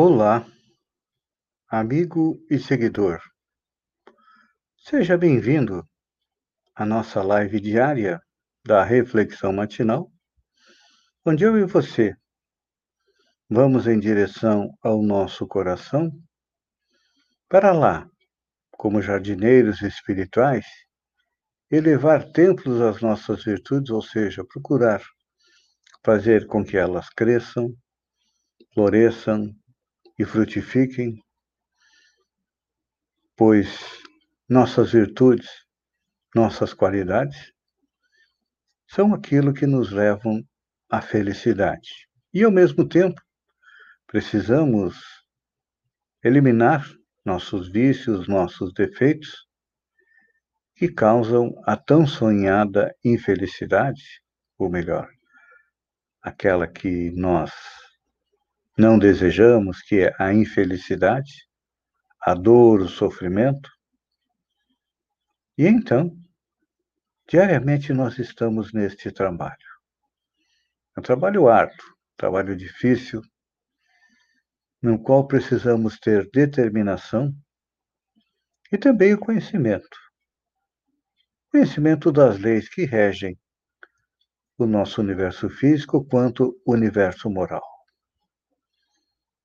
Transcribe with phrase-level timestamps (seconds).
[0.00, 0.46] Olá,
[1.68, 3.18] amigo e seguidor.
[4.76, 5.84] Seja bem-vindo
[6.72, 8.20] à nossa live diária
[8.64, 10.08] da Reflexão Matinal,
[11.26, 12.14] onde eu e você
[13.50, 16.12] vamos em direção ao nosso coração
[17.48, 18.08] para lá,
[18.70, 20.64] como jardineiros espirituais,
[21.68, 25.02] elevar templos às nossas virtudes, ou seja, procurar
[26.04, 27.74] fazer com que elas cresçam,
[28.72, 29.57] floresçam
[30.18, 31.22] e frutifiquem,
[33.36, 33.68] pois
[34.48, 35.48] nossas virtudes,
[36.34, 37.52] nossas qualidades,
[38.88, 40.42] são aquilo que nos levam
[40.90, 42.08] à felicidade.
[42.32, 43.20] E, ao mesmo tempo,
[44.06, 44.96] precisamos
[46.24, 46.84] eliminar
[47.24, 49.46] nossos vícios, nossos defeitos,
[50.74, 54.22] que causam a tão sonhada infelicidade,
[54.56, 55.08] ou melhor,
[56.22, 57.52] aquela que nós
[58.78, 61.48] não desejamos, que a infelicidade,
[62.22, 63.68] a dor, o sofrimento.
[65.58, 66.16] E então,
[67.28, 69.56] diariamente nós estamos neste trabalho.
[70.96, 71.84] É um trabalho árduo,
[72.16, 73.20] trabalho difícil,
[74.80, 77.34] no qual precisamos ter determinação
[78.70, 79.98] e também o conhecimento.
[81.50, 83.36] Conhecimento das leis que regem
[84.56, 87.67] o nosso universo físico quanto o universo moral.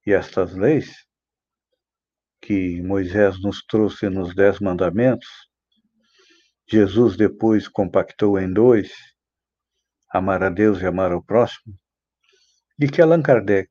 [0.05, 1.05] E estas leis
[2.41, 5.29] que Moisés nos trouxe nos Dez Mandamentos,
[6.69, 8.91] Jesus depois compactou em dois,
[10.09, 11.77] amar a Deus e amar ao próximo,
[12.79, 13.69] e que Allan Kardec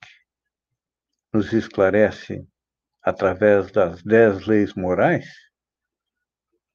[1.33, 2.47] nos esclarece
[3.03, 5.27] através das dez leis morais,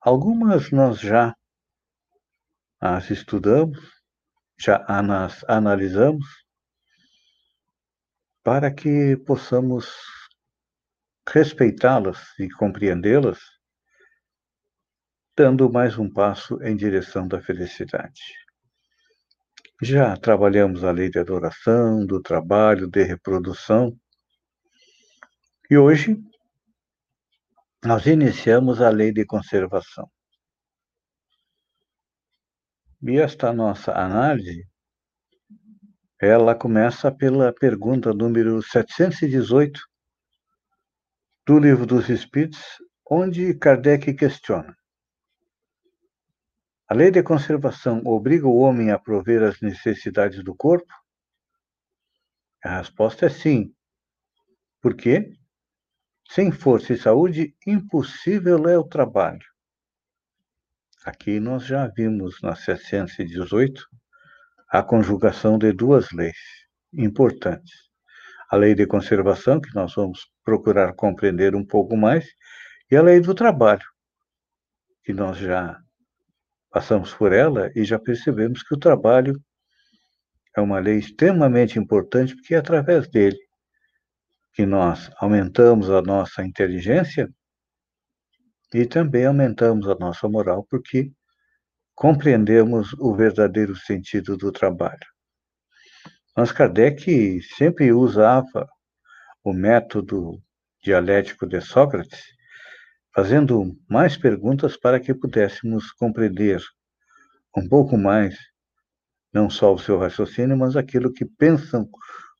[0.01, 1.35] algumas nós já
[2.79, 3.79] as estudamos,
[4.59, 6.25] já as analisamos,
[8.47, 9.93] para que possamos
[11.27, 13.39] respeitá-las e compreendê-las,
[15.35, 18.21] dando mais um passo em direção da felicidade.
[19.81, 23.93] Já trabalhamos a lei de adoração, do trabalho, de reprodução,
[25.69, 26.15] e hoje
[27.83, 30.09] nós iniciamos a lei de conservação.
[33.03, 34.65] E esta nossa análise
[36.19, 39.79] ela começa pela pergunta número 718
[41.45, 42.59] do Livro dos Espíritos,
[43.09, 44.75] onde Kardec questiona:
[46.87, 50.91] A lei de conservação obriga o homem a prover as necessidades do corpo?
[52.63, 53.71] A resposta é sim.
[54.81, 55.31] Por quê?
[56.29, 59.45] Sem força e saúde, impossível é o trabalho.
[61.05, 63.87] Aqui nós já vimos na 718
[64.69, 66.37] a conjugação de duas leis
[66.93, 67.73] importantes.
[68.49, 72.25] A lei de conservação, que nós vamos procurar compreender um pouco mais,
[72.89, 73.85] e a lei do trabalho,
[75.03, 75.79] que nós já
[76.69, 79.41] passamos por ela e já percebemos que o trabalho
[80.55, 83.37] é uma lei extremamente importante, porque é através dele
[84.53, 87.29] que nós aumentamos a nossa inteligência
[88.73, 91.11] e também aumentamos a nossa moral, porque
[91.97, 95.07] compreendemos o verdadeiro sentido do trabalho.
[96.35, 98.69] Mas Kardec sempre usava
[99.43, 100.39] o método
[100.83, 102.21] dialético de Sócrates,
[103.15, 106.61] fazendo mais perguntas para que pudéssemos compreender
[107.57, 108.37] um pouco mais,
[109.33, 111.89] não só o seu raciocínio, mas aquilo que pensam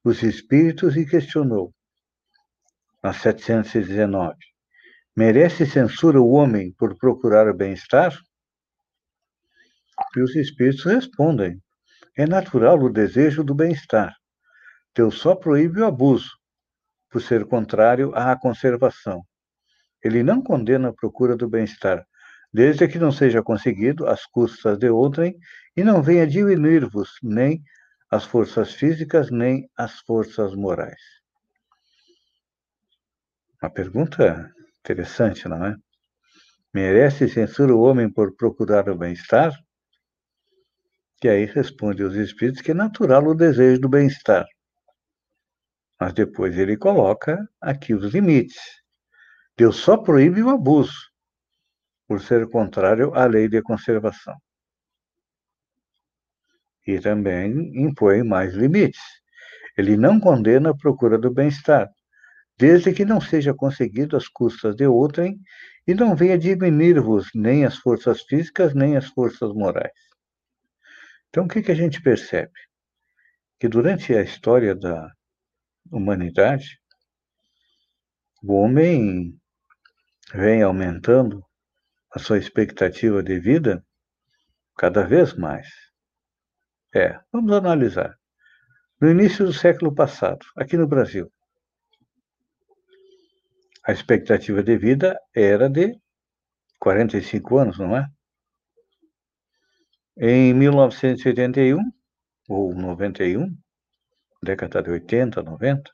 [0.03, 1.74] os espíritos e questionou.
[3.01, 4.35] Na 719.
[5.16, 8.16] Merece censura o homem por procurar o bem-estar?
[10.16, 11.62] E os espíritos respondem:
[12.18, 14.16] é natural o desejo do bem-estar.
[14.96, 16.31] Deus só proíbe o abuso,
[17.09, 19.24] por ser contrário à conservação.
[20.04, 22.06] Ele não condena a procura do bem-estar,
[22.51, 25.38] desde que não seja conseguido às custas de outrem
[25.75, 27.62] e não venha diminuir-vos nem
[28.10, 31.01] as forças físicas, nem as forças morais.
[33.62, 35.75] Uma pergunta interessante, não é?
[36.74, 39.51] Merece censura o homem por procurar o bem-estar?
[41.24, 44.46] E aí responde os espíritos que é natural o desejo do bem-estar.
[46.00, 48.62] Mas depois ele coloca aqui os limites.
[49.58, 50.94] Deus só proíbe o abuso,
[52.08, 54.36] por ser contrário à lei de conservação.
[56.86, 59.02] E também impõe mais limites.
[59.75, 61.90] Ele não condena a procura do bem-estar,
[62.60, 65.40] desde que não seja conseguido às custas de outrem
[65.88, 70.06] e não venha diminuir-vos nem as forças físicas nem as forças morais.
[71.29, 72.53] Então, o que, que a gente percebe?
[73.59, 75.12] Que durante a história da
[75.91, 76.79] humanidade,
[78.44, 79.38] o homem
[80.33, 81.44] vem aumentando
[82.12, 83.85] a sua expectativa de vida
[84.77, 85.68] cada vez mais.
[86.95, 88.18] É, vamos analisar.
[89.00, 91.31] No início do século passado, aqui no Brasil,
[93.83, 96.00] a expectativa de vida era de
[96.79, 98.07] 45 anos, não é?
[100.19, 101.80] Em 1981,
[102.50, 103.56] ou 91,
[104.42, 105.92] década de 80, 90,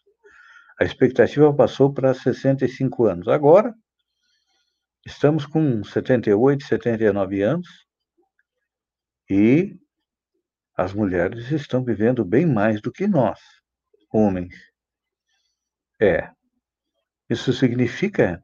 [0.79, 3.27] a expectativa passou para 65 anos.
[3.27, 3.75] Agora,
[5.05, 7.67] estamos com 78, 79 anos
[9.29, 9.77] e
[10.77, 13.41] as mulheres estão vivendo bem mais do que nós,
[14.09, 14.55] homens.
[16.01, 16.31] É.
[17.29, 18.41] Isso significa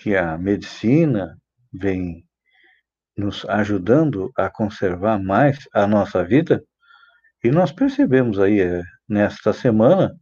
[0.00, 1.40] que a medicina
[1.72, 2.27] vem
[3.18, 6.64] nos ajudando a conservar mais a nossa vida.
[7.42, 10.16] E nós percebemos aí, eh, nesta semana,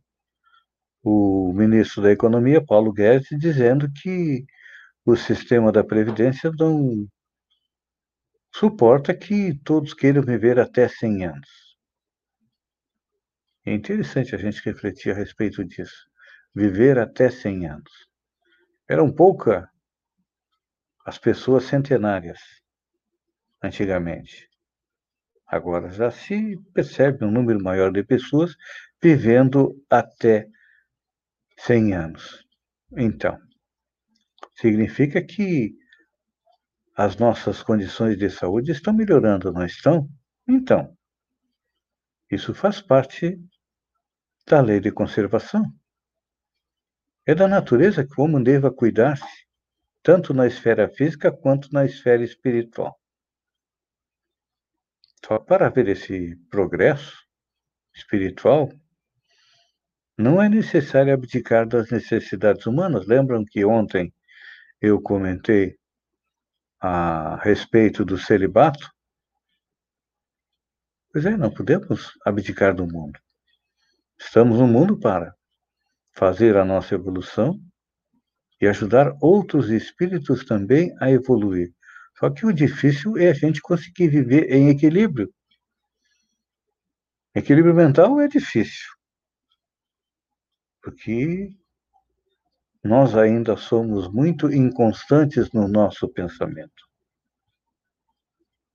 [1.03, 4.45] o ministro da Economia, Paulo Guedes, dizendo que
[5.05, 7.07] o sistema da Previdência não
[8.53, 11.77] suporta que todos queiram viver até 100 anos.
[13.67, 16.09] É interessante a gente refletir a respeito disso.
[16.55, 17.93] Viver até 100 anos.
[18.89, 19.67] Eram poucas
[21.05, 22.41] as pessoas centenárias
[23.67, 24.49] antigamente.
[25.47, 28.57] Agora já se percebe um número maior de pessoas
[29.03, 30.49] vivendo até
[31.59, 32.45] 100 anos.
[32.97, 33.39] Então,
[34.55, 35.77] significa que
[36.97, 40.09] as nossas condições de saúde estão melhorando, não estão?
[40.49, 40.97] Então,
[42.31, 43.39] isso faz parte
[44.47, 45.65] da lei de conservação.
[47.25, 49.47] É da natureza que o homem deva cuidar-se,
[50.03, 52.99] tanto na esfera física quanto na esfera espiritual.
[55.27, 57.27] Só para ver esse progresso
[57.93, 58.71] espiritual,
[60.17, 63.09] não é necessário abdicar das necessidades humanas.
[63.09, 64.15] Lembram que ontem
[64.81, 65.77] eu comentei
[66.81, 68.89] a respeito do celibato?
[71.13, 73.19] Pois é, não podemos abdicar do mundo.
[74.17, 75.35] Estamos no mundo para
[76.13, 77.59] fazer a nossa evolução
[78.61, 81.76] e ajudar outros espíritos também a evoluir.
[82.19, 85.33] Só que o difícil é a gente conseguir viver em equilíbrio.
[87.35, 88.89] Equilíbrio mental é difícil,
[90.83, 91.51] porque
[92.83, 96.87] nós ainda somos muito inconstantes no nosso pensamento.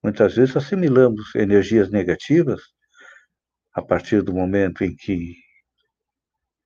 [0.04, 2.62] Muitas vezes assimilamos energias negativas
[3.74, 5.36] a partir do momento em que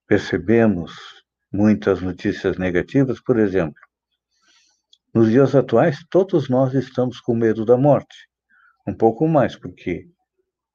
[0.06, 0.92] percebemos
[1.51, 3.85] muitas notícias negativas, por exemplo,
[5.16, 8.28] nos dias atuais, todos nós estamos com medo da morte.
[8.86, 10.10] Um pouco mais, porque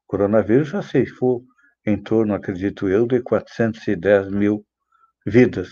[0.05, 1.45] o coronavírus já ceifou
[1.85, 4.65] em torno, acredito eu, de 410 mil
[5.27, 5.69] vidas.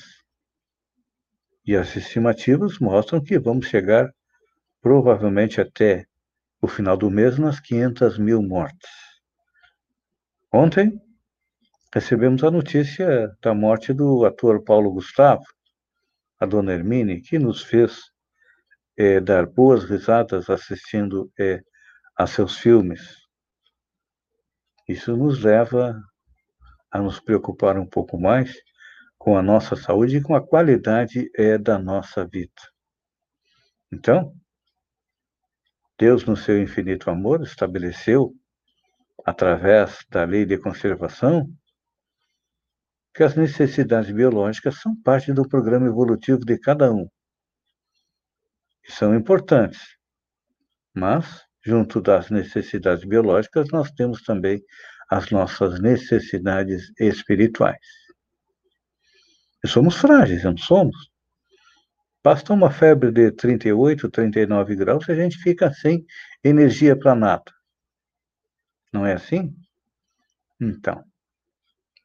[1.65, 4.07] E as estimativas mostram que vamos chegar
[4.83, 6.05] provavelmente até
[6.61, 8.91] o final do mês nas 500 mil mortes.
[10.53, 11.01] Ontem
[11.95, 15.45] recebemos a notícia da morte do ator Paulo Gustavo,
[16.39, 18.13] a dona Hermine, que nos fez
[18.99, 21.63] é, dar boas risadas assistindo é,
[22.17, 23.17] a seus filmes.
[24.89, 26.03] Isso nos leva
[26.91, 28.53] a nos preocupar um pouco mais
[29.17, 32.61] com a nossa saúde e com a qualidade é, da nossa vida.
[33.93, 34.35] Então,
[35.97, 38.35] Deus, no seu infinito amor, estabeleceu,
[39.25, 41.49] através da lei de conservação,
[43.15, 47.09] que as necessidades biológicas são parte do programa evolutivo de cada um
[48.89, 49.81] são importantes.
[50.95, 54.63] Mas, junto das necessidades biológicas, nós temos também
[55.11, 57.79] as nossas necessidades espirituais.
[59.65, 61.11] E somos frágeis, não somos?
[62.23, 66.05] Basta uma febre de 38, 39 graus e a gente fica sem
[66.45, 67.53] energia para nada.
[68.93, 69.55] Não é assim?
[70.61, 71.03] Então,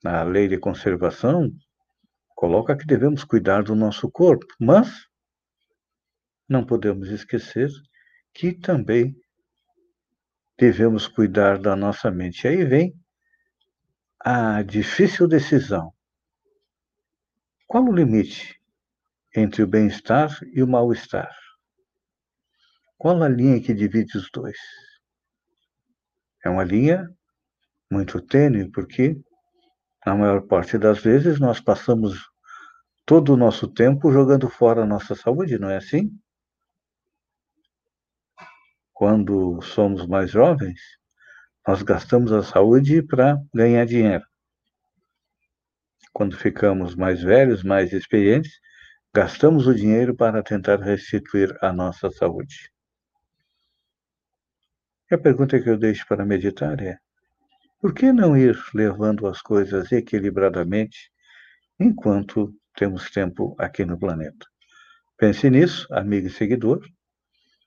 [0.03, 1.51] a lei de conservação
[2.35, 5.07] coloca que devemos cuidar do nosso corpo, mas
[6.53, 7.67] não podemos esquecer
[8.31, 9.19] que também
[10.55, 12.48] devemos cuidar da nossa mente.
[12.48, 12.93] Aí vem
[14.19, 15.91] a difícil decisão.
[17.65, 18.62] Qual o limite
[19.36, 21.36] entre o bem-estar e o mal-estar?
[23.00, 24.60] Qual a linha que divide os dois?
[26.45, 27.10] É uma linha
[27.91, 29.19] muito tênue, porque,
[30.05, 32.19] na maior parte das vezes, nós passamos
[33.07, 36.12] todo o nosso tempo jogando fora a nossa saúde, não é assim?
[38.93, 40.79] Quando somos mais jovens,
[41.67, 44.23] nós gastamos a saúde para ganhar dinheiro.
[46.12, 48.51] Quando ficamos mais velhos, mais experientes,
[49.13, 52.71] gastamos o dinheiro para tentar restituir a nossa saúde.
[55.09, 56.97] E a pergunta que eu deixo para meditar é:
[57.79, 61.12] por que não ir levando as coisas equilibradamente
[61.79, 64.45] enquanto temos tempo aqui no planeta?
[65.17, 66.81] Pense nisso, amigo e seguidor.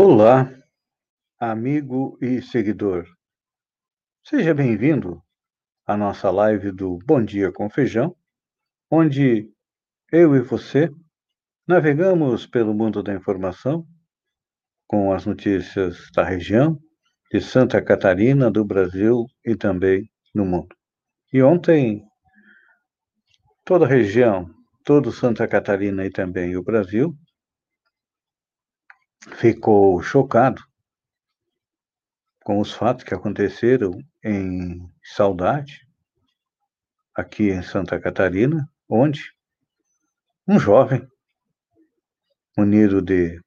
[0.00, 0.48] Olá,
[1.40, 3.04] amigo e seguidor.
[4.24, 5.20] Seja bem-vindo
[5.84, 8.14] à nossa live do Bom Dia com Feijão,
[8.88, 9.50] onde
[10.12, 10.88] eu e você
[11.66, 13.84] navegamos pelo mundo da informação
[14.86, 16.78] com as notícias da região,
[17.32, 20.76] de Santa Catarina, do Brasil e também no mundo.
[21.32, 22.04] E ontem,
[23.64, 24.48] toda a região,
[24.84, 27.18] todo Santa Catarina e também o Brasil
[29.36, 30.62] ficou chocado
[32.44, 33.92] com os fatos que aconteceram
[34.24, 35.86] em Saudade,
[37.14, 39.34] aqui em Santa Catarina, onde
[40.46, 41.06] um jovem
[42.56, 43.40] munido de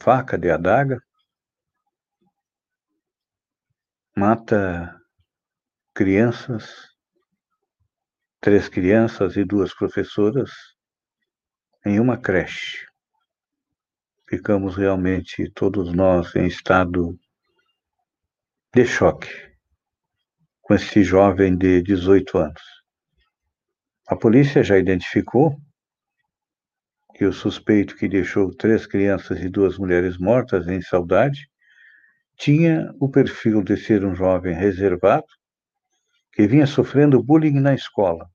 [0.00, 1.02] faca, de adaga,
[4.16, 4.96] mata
[5.94, 6.94] crianças,
[8.40, 10.50] três crianças e duas professoras
[11.84, 12.87] em uma creche
[14.28, 17.18] ficamos realmente todos nós em estado
[18.74, 19.28] de choque
[20.60, 22.62] com esse jovem de 18 anos.
[24.06, 25.56] A polícia já identificou
[27.14, 31.48] que o suspeito que deixou três crianças e duas mulheres mortas em saudade
[32.36, 35.26] tinha o perfil de ser um jovem reservado
[36.32, 38.30] que vinha sofrendo bullying na escola.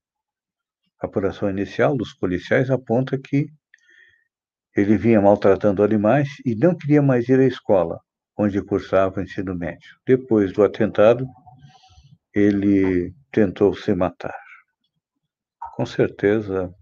[0.99, 3.47] A apuração inicial dos policiais aponta que
[4.75, 7.99] ele vinha maltratando animais e não queria mais ir à escola,
[8.37, 9.97] onde cursava o ensino médio.
[10.05, 11.27] Depois do atentado,
[12.33, 14.39] ele tentou se matar.
[15.75, 16.73] Com certeza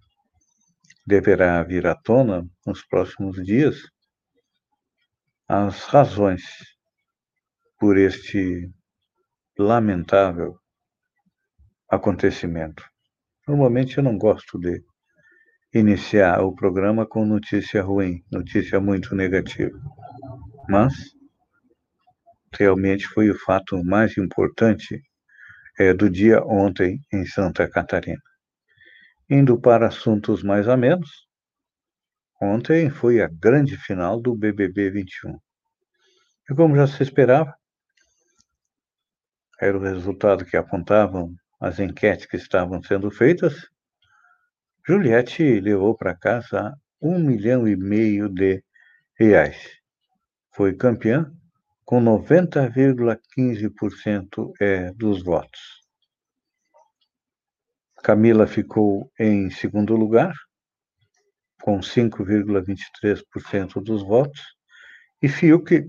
[1.05, 3.77] deverá vir à tona nos próximos dias
[5.48, 6.43] as razões
[7.77, 8.71] por este
[9.57, 10.57] lamentável
[11.89, 12.83] acontecimento.
[13.45, 14.81] Normalmente eu não gosto de
[15.73, 19.77] iniciar o programa com notícia ruim, notícia muito negativa.
[20.67, 20.93] Mas
[22.57, 25.01] realmente foi o fato mais importante
[25.79, 28.21] é, do dia ontem em Santa Catarina.
[29.29, 31.09] Indo para assuntos mais a menos,
[32.41, 35.39] ontem foi a grande final do BBB 21.
[36.49, 37.55] E como já se esperava,
[39.61, 43.70] era o resultado que apontavam as enquetes que estavam sendo feitas,
[44.85, 48.63] Juliette levou para casa um milhão e meio de
[49.19, 49.57] reais.
[50.51, 51.31] Foi campeã
[51.85, 55.81] com 90,15% é, dos votos.
[58.03, 60.33] Camila ficou em segundo lugar,
[61.61, 64.41] com 5,23% dos votos,
[65.21, 65.88] e Fiuk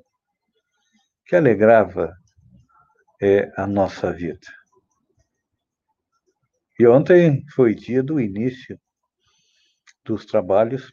[1.26, 2.14] que alegrava
[3.20, 4.46] é, a nossa vida.
[6.78, 8.78] E ontem foi dia do início
[10.04, 10.92] dos trabalhos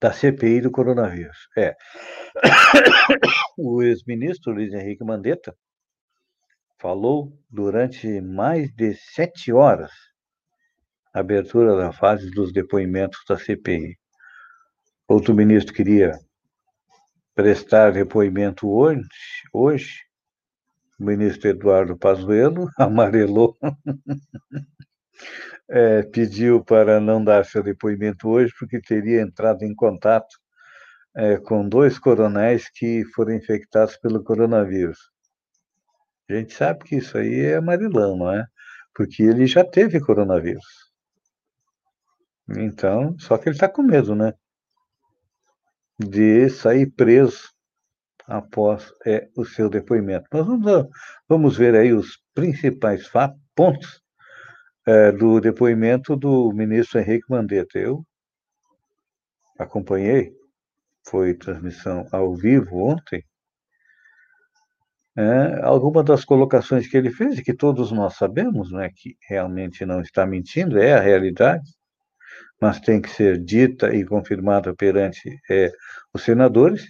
[0.00, 1.48] da CPI do coronavírus.
[1.56, 1.74] É.
[3.60, 5.52] O ex-ministro Luiz Henrique Mandetta
[6.78, 9.90] falou durante mais de sete horas
[11.12, 13.98] a abertura da fase dos depoimentos da CPI.
[15.08, 16.12] Outro ministro queria
[17.34, 19.08] prestar depoimento hoje,
[19.52, 20.04] hoje.
[21.00, 23.56] O ministro Eduardo Pazuello amarelou,
[25.68, 30.38] é, pediu para não dar seu depoimento hoje, porque teria entrado em contato
[31.16, 34.98] é, com dois coronéis que foram infectados pelo coronavírus.
[36.28, 38.46] A gente sabe que isso aí é amarelão, não é?
[38.94, 40.66] Porque ele já teve coronavírus.
[42.56, 44.32] Então, só que ele está com medo, né?
[45.98, 47.50] de sair preso
[48.26, 50.26] após é, o seu depoimento.
[50.32, 50.88] Nós vamos,
[51.28, 53.10] vamos ver aí os principais
[53.54, 54.02] pontos
[54.88, 57.78] é, do depoimento do ministro Henrique Mandetta.
[57.78, 58.02] Eu
[59.58, 60.32] acompanhei,
[61.06, 63.22] foi transmissão ao vivo ontem.
[65.14, 70.00] É, alguma das colocações que ele fez, que todos nós sabemos, né, que realmente não
[70.00, 71.68] está mentindo, é a realidade,
[72.58, 75.70] mas tem que ser dita e confirmada perante é,
[76.14, 76.86] os senadores,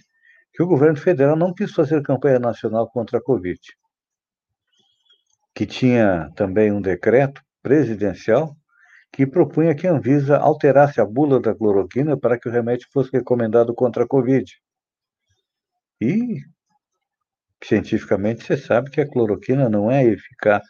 [0.53, 3.59] que o governo federal não quis fazer campanha nacional contra a Covid.
[5.53, 8.55] Que tinha também um decreto presidencial
[9.11, 13.11] que propunha que a Anvisa alterasse a bula da cloroquina para que o remédio fosse
[13.11, 14.51] recomendado contra a Covid.
[16.01, 16.41] E,
[17.63, 20.63] cientificamente, você sabe que a cloroquina não é eficaz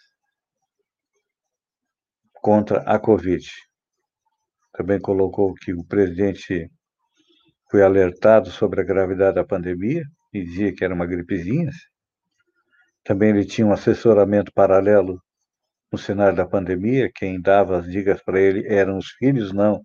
[2.34, 3.48] contra a Covid
[4.80, 6.72] também colocou que o presidente
[7.70, 10.04] foi alertado sobre a gravidade da pandemia
[10.34, 11.70] e dizia que era uma gripezinha.
[13.04, 15.22] Também ele tinha um assessoramento paralelo
[15.92, 19.84] no cenário da pandemia, quem dava as dicas para ele eram os filhos, não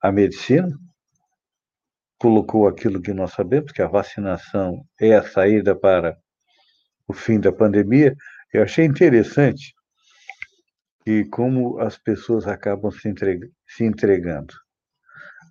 [0.00, 0.68] a medicina.
[2.18, 6.16] Colocou aquilo que nós sabemos, que a vacinação é a saída para
[7.06, 8.14] o fim da pandemia.
[8.52, 9.74] Eu achei interessante
[11.06, 14.52] e como as pessoas acabam se, entreg se entregando.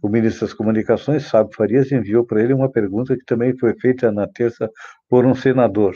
[0.03, 4.11] O ministro das Comunicações, Sábio Farias, enviou para ele uma pergunta que também foi feita
[4.11, 4.69] na terça
[5.09, 5.95] por um senador.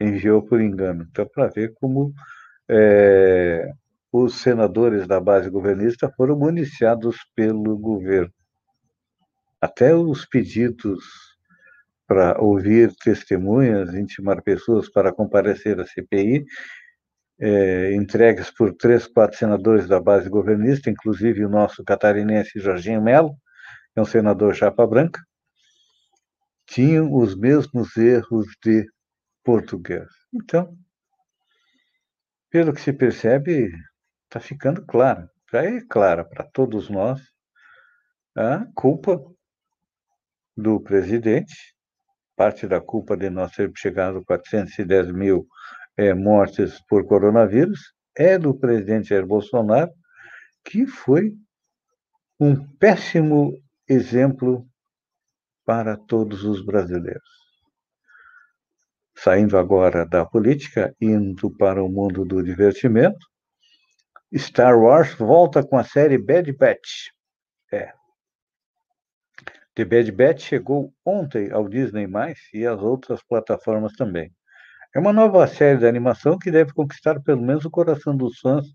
[0.00, 1.06] Enviou por engano.
[1.08, 2.12] Então, para ver como
[2.68, 3.72] é,
[4.12, 8.32] os senadores da base governista foram municiados pelo governo.
[9.60, 11.02] Até os pedidos
[12.06, 16.44] para ouvir testemunhas, intimar pessoas para comparecer à CPI,
[17.40, 23.34] é, entregues por três, quatro senadores da base governista, inclusive o nosso catarinense Jorginho Melo,
[23.96, 25.20] é um senador chapa branca,
[26.66, 28.86] tinham os mesmos erros de
[29.42, 30.08] português.
[30.32, 30.76] Então,
[32.54, 33.68] pelo que se percebe,
[34.22, 37.20] está ficando claro, já é clara para todos nós
[38.36, 39.20] a culpa
[40.56, 41.52] do presidente,
[42.36, 45.48] parte da culpa de nós termos chegado a 410 mil
[45.96, 49.90] é, mortes por coronavírus é do presidente Jair Bolsonaro,
[50.64, 51.34] que foi
[52.38, 53.52] um péssimo
[53.88, 54.64] exemplo
[55.64, 57.43] para todos os brasileiros.
[59.16, 63.26] Saindo agora da política, indo para o mundo do divertimento,
[64.36, 67.10] Star Wars volta com a série Bad Batch.
[67.72, 67.92] É.
[69.74, 72.08] The Bad Batch chegou ontem ao Disney+,
[72.52, 74.32] e às outras plataformas também.
[74.94, 78.66] É uma nova série de animação que deve conquistar pelo menos o coração dos fãs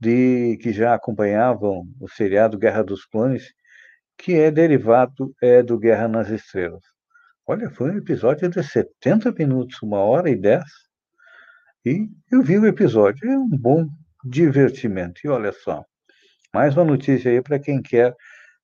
[0.00, 3.52] de que já acompanhavam o seriado Guerra dos Clones,
[4.18, 6.82] que é derivado é, do Guerra nas Estrelas.
[7.44, 10.64] Olha, foi um episódio de 70 minutos, uma hora e dez,
[11.84, 13.28] e eu vi o episódio.
[13.28, 13.88] É um bom
[14.24, 15.20] divertimento.
[15.24, 15.84] E olha só,
[16.54, 18.14] mais uma notícia aí para quem quer,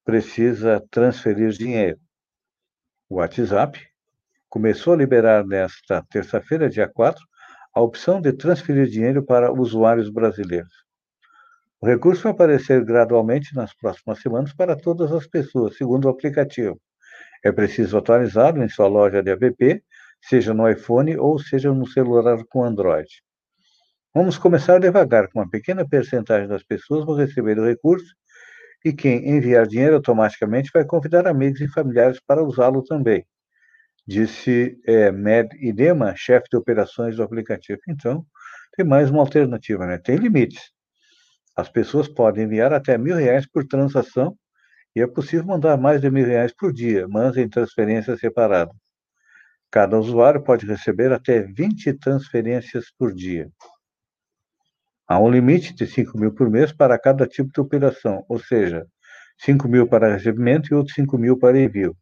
[0.05, 1.99] precisa transferir dinheiro.
[3.09, 3.85] O WhatsApp
[4.49, 7.21] começou a liberar nesta terça-feira, dia 4,
[7.75, 10.73] a opção de transferir dinheiro para usuários brasileiros.
[11.81, 16.81] O recurso vai aparecer gradualmente nas próximas semanas para todas as pessoas, segundo o aplicativo.
[17.45, 19.83] É preciso atualizá-lo em sua loja de app,
[20.21, 23.09] seja no iPhone ou seja no celular com Android.
[24.15, 28.15] Vamos começar devagar, com uma pequena percentagem das pessoas vão receber o recurso
[28.85, 33.25] e quem enviar dinheiro automaticamente vai convidar amigos e familiares para usá-lo também
[34.09, 37.79] disse é, Med Idema, chefe de operações do aplicativo.
[37.87, 38.25] Então,
[38.75, 39.99] tem mais uma alternativa, né?
[39.99, 40.73] Tem limites.
[41.55, 44.35] As pessoas podem enviar até mil reais por transação
[44.95, 48.77] e é possível mandar mais de mil reais por dia, mas em transferências separadas.
[49.71, 53.51] Cada usuário pode receber até 20 transferências por dia.
[55.07, 58.87] Há um limite de 5 mil por mês para cada tipo de operação, ou seja,
[59.39, 61.97] 5 mil para recebimento e outros 5 mil para envio.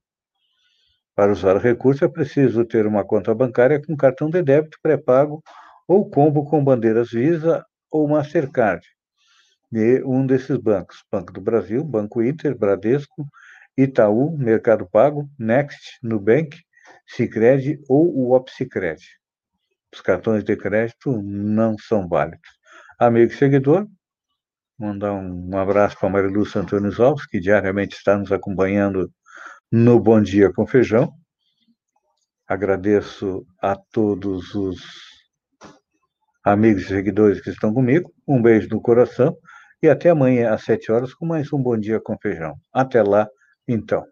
[1.15, 5.43] Para usar o recurso é preciso ter uma conta bancária com cartão de débito pré-pago
[5.89, 8.87] ou combo com bandeiras Visa ou Mastercard
[9.71, 13.27] de um desses bancos, Banco do Brasil, Banco Inter, Bradesco
[13.77, 16.59] Itaú, Mercado Pago, Next, Nubank,
[17.07, 19.01] Sicredi ou o Opsicred.
[19.93, 22.49] Os cartões de crédito não são válidos.
[22.99, 23.87] Amigo e seguidor,
[24.79, 29.11] mandar um abraço para a Marilu Antônio Alves, que diariamente está nos acompanhando
[29.71, 31.13] no Bom Dia com Feijão.
[32.49, 34.81] Agradeço a todos os
[36.45, 38.13] amigos e seguidores que estão comigo.
[38.27, 39.37] Um beijo no coração
[39.83, 42.55] e até amanhã às sete horas com mais um Bom Dia com Feijão.
[42.73, 43.29] Até lá,
[43.69, 44.07] então.